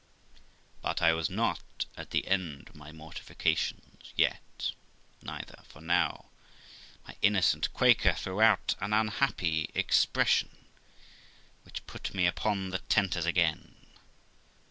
[0.81, 4.71] But I was not at the end of my mortifications yet,
[5.21, 6.31] neither, for now
[7.07, 10.57] my innocent Quaker threw out an unhappy expression,
[11.61, 13.75] which put me upon the tenters again.